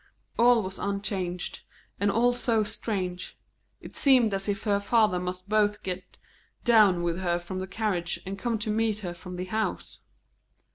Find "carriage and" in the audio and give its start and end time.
7.67-8.35